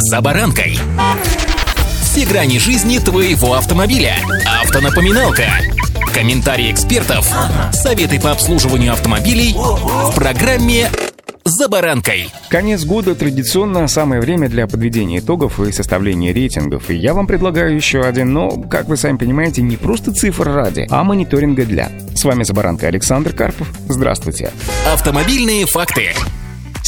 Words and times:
«За 0.00 0.20
баранкой». 0.20 0.78
Все 2.02 2.24
грани 2.24 2.58
жизни 2.60 2.98
твоего 2.98 3.54
автомобиля. 3.54 4.14
Автонапоминалка. 4.62 5.46
Комментарии 6.14 6.70
экспертов. 6.70 7.28
Советы 7.72 8.20
по 8.20 8.30
обслуживанию 8.30 8.92
автомобилей 8.92 9.56
в 9.56 10.14
программе 10.14 10.88
«За 11.44 11.68
баранкой». 11.68 12.30
Конец 12.48 12.84
года 12.84 13.16
традиционно 13.16 13.88
самое 13.88 14.20
время 14.20 14.48
для 14.48 14.68
подведения 14.68 15.18
итогов 15.18 15.58
и 15.58 15.72
составления 15.72 16.32
рейтингов. 16.32 16.90
И 16.90 16.94
я 16.94 17.12
вам 17.12 17.26
предлагаю 17.26 17.74
еще 17.74 18.02
один, 18.02 18.32
но, 18.32 18.50
как 18.50 18.86
вы 18.86 18.96
сами 18.96 19.16
понимаете, 19.16 19.62
не 19.62 19.76
просто 19.76 20.12
цифр 20.12 20.48
ради, 20.48 20.86
а 20.90 21.02
мониторинга 21.02 21.64
для. 21.64 21.90
С 22.14 22.22
вами 22.22 22.44
«За 22.44 22.54
баранкой» 22.54 22.90
Александр 22.90 23.32
Карпов. 23.32 23.68
Здравствуйте. 23.88 24.52
Автомобильные 24.92 25.66
факты. 25.66 26.12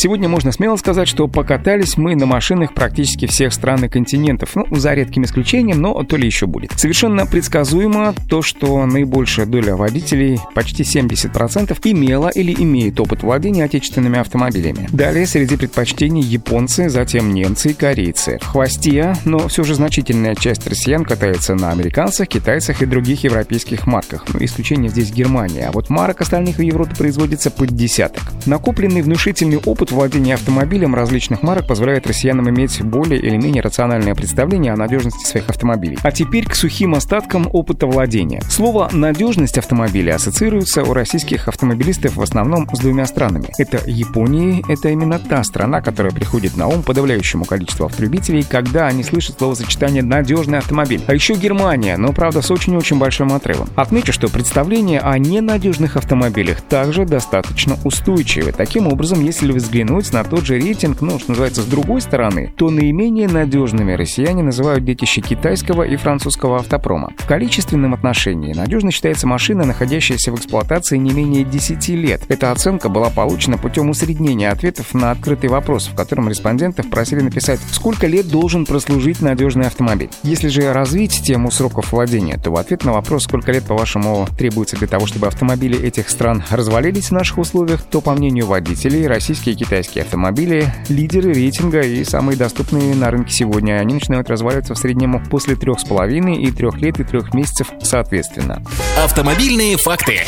Сегодня 0.03 0.31
можно 0.31 0.51
смело 0.51 0.77
сказать, 0.77 1.09
что 1.09 1.29
покатались 1.29 1.99
мы 1.99 2.17
на 2.17 2.25
машинах 2.25 2.73
практически 2.73 3.27
всех 3.27 3.53
стран 3.53 3.85
и 3.85 3.89
континентов. 3.91 4.53
Ну, 4.55 4.65
за 4.75 4.95
редким 4.95 5.25
исключением, 5.25 5.83
но 5.83 6.03
то 6.05 6.17
ли 6.17 6.25
еще 6.25 6.47
будет. 6.47 6.73
Совершенно 6.79 7.27
предсказуемо 7.27 8.15
то, 8.27 8.41
что 8.41 8.87
наибольшая 8.87 9.45
доля 9.45 9.77
водителей, 9.77 10.41
почти 10.55 10.85
70%, 10.85 11.77
имела 11.85 12.31
или 12.31 12.55
имеет 12.59 12.99
опыт 12.99 13.23
владения 13.23 13.63
отечественными 13.65 14.19
автомобилями. 14.19 14.89
Далее 14.91 15.27
среди 15.27 15.59
предпочтений 15.59 16.23
японцы, 16.23 16.89
затем 16.89 17.35
немцы 17.35 17.73
и 17.73 17.75
корейцы. 17.75 18.39
В 18.41 18.47
хвосте, 18.47 19.15
но 19.27 19.49
все 19.49 19.65
же 19.65 19.75
значительная 19.75 20.35
часть 20.35 20.67
россиян 20.67 21.05
катается 21.05 21.55
на 21.55 21.73
американцах, 21.73 22.27
китайцах 22.27 22.81
и 22.81 22.87
других 22.87 23.25
европейских 23.25 23.87
марках. 23.87 24.25
Ну, 24.33 24.43
исключение 24.43 24.89
здесь 24.89 25.13
Германия. 25.13 25.67
А 25.69 25.73
вот 25.73 25.91
марок 25.91 26.23
остальных 26.23 26.57
в 26.57 26.63
Европе 26.63 26.97
производится 26.97 27.51
под 27.51 27.69
десяток. 27.77 28.23
Накопленный 28.47 29.03
внушительный 29.03 29.59
опыт 29.59 29.90
Опыт 29.91 29.97
владения 29.97 30.35
автомобилем 30.35 30.95
различных 30.95 31.43
марок 31.43 31.67
позволяет 31.67 32.07
россиянам 32.07 32.49
иметь 32.49 32.81
более 32.81 33.21
или 33.21 33.37
менее 33.37 33.61
рациональное 33.61 34.15
представление 34.15 34.73
о 34.73 34.77
надежности 34.77 35.25
своих 35.25 35.49
автомобилей. 35.49 35.99
А 36.05 36.13
теперь 36.13 36.47
к 36.47 36.55
сухим 36.55 36.95
остаткам 36.95 37.49
опыта 37.53 37.89
владения. 37.89 38.41
Слово 38.49 38.89
«надежность 38.93 39.59
автомобиля» 39.59 40.15
ассоциируется 40.15 40.85
у 40.85 40.93
российских 40.93 41.49
автомобилистов 41.49 42.15
в 42.15 42.23
основном 42.23 42.69
с 42.73 42.79
двумя 42.79 43.05
странами. 43.07 43.49
Это 43.59 43.81
Япония, 43.85 44.63
это 44.69 44.91
именно 44.91 45.19
та 45.19 45.43
страна, 45.43 45.81
которая 45.81 46.13
приходит 46.13 46.57
на 46.57 46.69
ум 46.69 46.85
подавляющему 46.85 47.45
количеству 47.45 47.87
автолюбителей, 47.87 48.45
когда 48.49 48.87
они 48.87 49.03
слышат 49.03 49.39
словосочетание 49.39 50.05
«надежный 50.05 50.59
автомобиль». 50.59 51.03
А 51.09 51.15
еще 51.15 51.35
Германия, 51.35 51.97
но, 51.97 52.13
правда, 52.13 52.43
с 52.43 52.51
очень-очень 52.53 52.99
большим 52.99 53.33
отрывом. 53.33 53.69
Отмечу, 53.75 54.13
что 54.13 54.29
представление 54.29 55.01
о 55.01 55.19
ненадежных 55.19 55.97
автомобилях 55.97 56.61
также 56.61 57.05
достаточно 57.07 57.77
устойчивы. 57.85 58.53
Таким 58.53 58.87
образом, 58.87 59.25
если 59.25 59.51
вы 59.51 59.59
взглянете 59.59 59.80
взглянуть 59.81 60.13
на 60.13 60.25
тот 60.25 60.45
же 60.45 60.59
рейтинг, 60.59 61.01
ну, 61.01 61.19
что 61.19 61.31
называется, 61.31 61.63
с 61.63 61.67
другой 61.67 62.03
стороны, 62.03 62.53
то 62.57 62.69
наименее 62.71 63.29
надежными 63.29 63.93
россияне 63.93 64.43
называют 64.43 64.85
детище 64.85 65.23
китайского 65.23 65.85
и 65.85 65.97
французского 65.97 66.59
автопрома. 66.59 67.13
В 67.17 67.27
количественном 67.27 67.95
отношении 67.95 68.53
надежно 68.53 68.91
считается 68.91 69.27
машина, 69.27 69.65
находящаяся 69.65 70.33
в 70.33 70.37
эксплуатации 70.37 70.99
не 70.99 71.13
менее 71.13 71.45
10 71.45 71.89
лет. 71.91 72.23
Эта 72.29 72.53
оценка 72.53 72.91
была 72.91 73.09
получена 73.09 73.57
путем 73.57 73.89
усреднения 73.89 74.51
ответов 74.51 74.93
на 74.93 75.13
открытый 75.13 75.49
вопрос, 75.49 75.87
в 75.87 75.95
котором 75.95 76.29
респондентов 76.29 76.91
просили 76.91 77.21
написать, 77.21 77.61
сколько 77.73 78.07
лет 78.07 78.29
должен 78.29 78.67
прослужить 78.67 79.23
надежный 79.23 79.67
автомобиль. 79.67 80.11
Если 80.23 80.49
же 80.49 80.73
развить 80.75 81.23
тему 81.23 81.51
сроков 81.51 81.93
владения, 81.93 82.37
то 82.37 82.51
в 82.51 82.57
ответ 82.57 82.85
на 82.85 82.93
вопрос, 82.93 83.25
сколько 83.25 83.51
лет, 83.51 83.65
по-вашему, 83.65 84.29
требуется 84.37 84.77
для 84.77 84.89
того, 84.89 85.07
чтобы 85.07 85.27
автомобили 85.27 85.81
этих 85.81 86.11
стран 86.11 86.45
развалились 86.51 87.09
в 87.09 87.13
наших 87.13 87.39
условиях, 87.39 87.83
то, 87.83 88.03
по 88.03 88.13
мнению 88.13 88.47
водителей, 88.47 89.07
российские 89.07 89.55
и 89.55 89.59
автомобили, 89.73 90.73
лидеры 90.89 91.33
рейтинга 91.33 91.81
и 91.81 92.03
самые 92.05 92.37
доступные 92.37 92.95
на 92.95 93.11
рынке 93.11 93.33
сегодня. 93.33 93.75
Они 93.75 93.95
начинают 93.95 94.29
разваливаться 94.29 94.75
в 94.75 94.79
среднем 94.79 95.23
после 95.27 95.57
трех 95.57 95.81
с 95.81 95.85
половиной 95.85 96.43
и 96.43 96.51
трех 96.51 96.79
лет 96.79 97.01
и 97.01 97.05
трех 97.05 97.35
месяцев 97.35 97.69
соответственно. 97.83 98.63
Автомобильные 98.99 99.77
факты. 99.77 100.21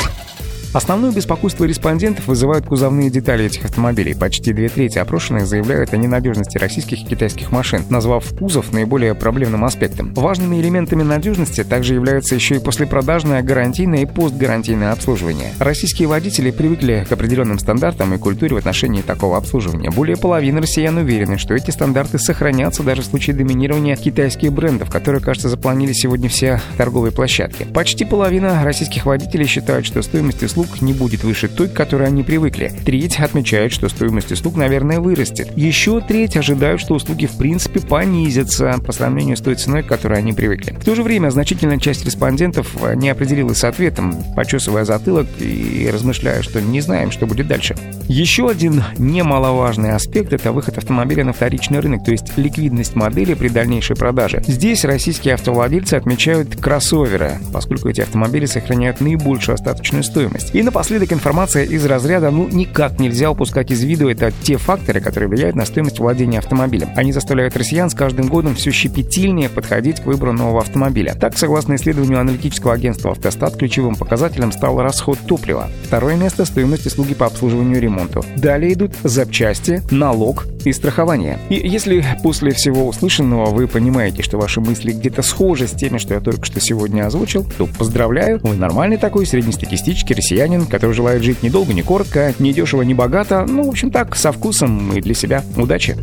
Основное 0.72 1.12
беспокойство 1.12 1.66
респондентов 1.66 2.26
вызывают 2.28 2.64
кузовные 2.64 3.10
детали 3.10 3.44
этих 3.44 3.66
автомобилей. 3.66 4.14
Почти 4.14 4.54
две 4.54 4.70
трети 4.70 4.98
опрошенных 4.98 5.46
заявляют 5.46 5.92
о 5.92 5.98
ненадежности 5.98 6.56
российских 6.56 7.02
и 7.02 7.04
китайских 7.04 7.52
машин, 7.52 7.84
назвав 7.90 8.24
кузов 8.38 8.72
наиболее 8.72 9.14
проблемным 9.14 9.66
аспектом. 9.66 10.14
Важными 10.14 10.56
элементами 10.62 11.02
надежности 11.02 11.62
также 11.62 11.92
являются 11.92 12.34
еще 12.34 12.56
и 12.56 12.58
послепродажное, 12.58 13.42
гарантийное 13.42 14.02
и 14.02 14.06
постгарантийное 14.06 14.92
обслуживание. 14.92 15.52
Российские 15.58 16.08
водители 16.08 16.50
привыкли 16.50 17.04
к 17.06 17.12
определенным 17.12 17.58
стандартам 17.58 18.14
и 18.14 18.18
культуре 18.18 18.54
в 18.54 18.58
отношении 18.58 19.02
такого 19.02 19.36
обслуживания. 19.36 19.90
Более 19.90 20.16
половины 20.16 20.62
россиян 20.62 20.96
уверены, 20.96 21.36
что 21.36 21.52
эти 21.52 21.70
стандарты 21.70 22.18
сохранятся 22.18 22.82
даже 22.82 23.02
в 23.02 23.06
случае 23.06 23.36
доминирования 23.36 23.94
китайских 23.96 24.50
брендов, 24.54 24.90
которые, 24.90 25.20
кажется, 25.20 25.50
запланили 25.50 25.92
сегодня 25.92 26.30
все 26.30 26.62
торговые 26.78 27.12
площадки. 27.12 27.64
Почти 27.64 28.06
половина 28.06 28.64
российских 28.64 29.04
водителей 29.04 29.46
считают, 29.46 29.84
что 29.84 30.00
стоимость 30.00 30.42
услуг 30.42 30.61
услуг 30.62 30.80
не 30.80 30.92
будет 30.92 31.24
выше 31.24 31.48
той, 31.48 31.68
к 31.68 31.74
которой 31.74 32.08
они 32.08 32.22
привыкли. 32.22 32.72
Треть 32.84 33.18
отмечает, 33.18 33.72
что 33.72 33.88
стоимость 33.88 34.32
услуг, 34.32 34.56
наверное, 34.56 35.00
вырастет. 35.00 35.50
Еще 35.56 36.00
треть 36.00 36.36
ожидают, 36.36 36.80
что 36.80 36.94
услуги 36.94 37.26
в 37.26 37.36
принципе 37.36 37.80
понизятся 37.80 38.76
по 38.84 38.92
сравнению 38.92 39.36
с 39.36 39.40
той 39.40 39.56
ценой, 39.56 39.82
к 39.82 39.86
которой 39.86 40.18
они 40.18 40.32
привыкли. 40.32 40.72
В 40.80 40.84
то 40.84 40.94
же 40.94 41.02
время 41.02 41.30
значительная 41.30 41.78
часть 41.78 42.04
респондентов 42.04 42.76
не 42.94 43.10
определилась 43.10 43.58
с 43.58 43.64
ответом, 43.64 44.14
почесывая 44.36 44.84
затылок 44.84 45.26
и 45.40 45.88
размышляя, 45.92 46.42
что 46.42 46.60
не 46.60 46.80
знаем, 46.80 47.10
что 47.10 47.26
будет 47.26 47.48
дальше. 47.48 47.74
Еще 48.08 48.48
один 48.48 48.82
немаловажный 48.98 49.92
аспект– 49.92 50.32
это 50.34 50.52
выход 50.52 50.78
автомобиля 50.78 51.24
на 51.24 51.32
вторичный 51.32 51.80
рынок, 51.80 52.04
то 52.04 52.12
есть 52.12 52.36
ликвидность 52.36 52.94
модели 52.94 53.34
при 53.34 53.48
дальнейшей 53.48 53.96
продаже. 53.96 54.42
Здесь 54.46 54.84
российские 54.84 55.34
автовладельцы 55.34 55.94
отмечают 55.94 56.56
кроссоверы, 56.56 57.38
поскольку 57.52 57.88
эти 57.88 58.00
автомобили 58.00 58.46
сохраняют 58.46 59.00
наибольшую 59.00 59.54
остаточную 59.54 60.04
стоимость. 60.04 60.51
И 60.52 60.62
напоследок 60.62 61.12
информация 61.14 61.64
из 61.64 61.84
разряда 61.86 62.30
«ну 62.30 62.46
никак 62.46 63.00
нельзя 63.00 63.30
упускать 63.30 63.70
из 63.70 63.82
виду»— 63.84 64.08
это 64.10 64.30
те 64.42 64.58
факторы, 64.58 65.00
которые 65.00 65.30
влияют 65.30 65.56
на 65.56 65.64
стоимость 65.64 65.98
владения 65.98 66.40
автомобилем. 66.40 66.90
Они 66.94 67.10
заставляют 67.10 67.56
россиян 67.56 67.88
с 67.88 67.94
каждым 67.94 68.28
годом 68.28 68.54
все 68.54 68.70
щепетильнее 68.70 69.48
подходить 69.48 70.00
к 70.00 70.06
выбору 70.06 70.32
нового 70.32 70.60
автомобиля. 70.60 71.14
Так, 71.14 71.38
согласно 71.38 71.76
исследованию 71.76 72.20
аналитического 72.20 72.74
агентства 72.74 73.12
«Автостат», 73.12 73.56
ключевым 73.56 73.94
показателем 73.94 74.52
стал 74.52 74.78
расход 74.82 75.18
топлива. 75.26 75.70
Второе 75.84 76.16
место— 76.16 76.44
стоимость 76.46 76.86
услуги 76.86 77.14
по 77.14 77.24
обслуживанию 77.24 77.78
и 77.78 77.80
ремонту. 77.80 78.22
Далее 78.36 78.74
идут 78.74 78.92
запчасти, 79.04 79.82
налог 79.90 80.46
и 80.66 80.72
страхование. 80.74 81.38
И 81.48 81.54
если 81.54 82.04
после 82.22 82.52
всего 82.52 82.86
услышанного 82.86 83.46
вы 83.46 83.66
понимаете, 83.66 84.22
что 84.22 84.36
ваши 84.36 84.60
мысли 84.60 84.92
где-то 84.92 85.22
схожи 85.22 85.66
с 85.66 85.72
теми, 85.72 85.96
что 85.96 86.12
я 86.12 86.20
только 86.20 86.44
что 86.44 86.60
сегодня 86.60 87.06
озвучил, 87.06 87.46
то 87.56 87.66
поздравляю, 87.66 88.38
вы 88.42 88.54
нормальный 88.54 88.98
такой 88.98 89.24
среднестатистический 89.24 90.14
россиянин 90.14 90.41
россиянин, 90.42 90.66
который 90.66 90.92
желает 90.92 91.22
жить 91.22 91.42
недолго, 91.42 91.72
не 91.72 91.82
коротко, 91.82 92.34
не 92.38 92.52
дешево, 92.52 92.82
не 92.82 92.94
богато, 92.94 93.46
ну, 93.48 93.64
в 93.64 93.68
общем 93.68 93.90
так, 93.90 94.16
со 94.16 94.32
вкусом 94.32 94.92
и 94.92 95.00
для 95.00 95.14
себя. 95.14 95.44
Удачи! 95.56 95.96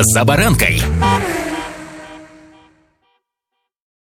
«За 0.00 0.24
баранкой» 0.24 0.82